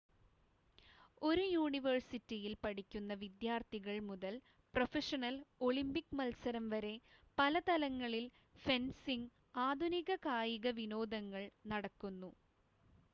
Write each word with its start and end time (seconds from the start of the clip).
ഒരു 1.21 1.43
യൂണിവേഴ്സിറ്റിയിൽ 1.47 2.53
പഠിക്കുന്ന 2.63 3.13
വിദ്യാർത്ഥികൾ 3.21 3.97
മുതൽ 4.07 4.33
പ്രൊഫഷണൽ 4.73 5.35
ഒളിമ്പിക് 5.61 6.17
മത്സരം 6.19 6.65
വരെ 6.73 6.95
പല 7.37 7.61
തലങ്ങളിൽ 7.69 8.25
ഫെൻസിംഗ് 8.65 9.31
ആധുനിക 9.61 10.19
കായിക 10.25 10.67
വിനോദങ്ങൾ 10.79 11.43
നടക്കുന്നു 11.67 12.31